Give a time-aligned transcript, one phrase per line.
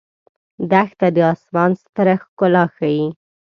[0.71, 3.07] دښته د آسمان ستر ښکلا ښيي.